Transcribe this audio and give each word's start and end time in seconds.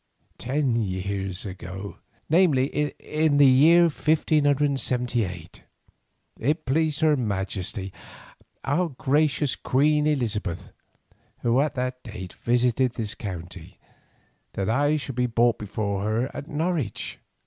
Ten 0.39 0.75
years 0.81 1.45
ago, 1.45 1.97
namely, 2.27 2.75
in 2.97 3.37
the 3.37 3.45
year 3.45 3.83
1578, 3.83 5.61
it 6.39 6.65
pleased 6.65 7.01
her 7.01 7.15
Majesty, 7.15 7.93
our 8.65 8.89
gracious 8.89 9.55
Queen 9.55 10.07
Elizabeth, 10.07 10.73
who 11.41 11.59
at 11.61 11.75
that 11.75 12.01
date 12.01 12.33
visited 12.33 12.93
this 12.93 13.13
county, 13.13 13.77
that 14.53 14.71
I 14.71 14.95
should 14.97 15.13
be 15.13 15.27
brought 15.27 15.59
before 15.59 16.01
her 16.01 16.31
at 16.35 16.47
Norwich. 16.47 17.19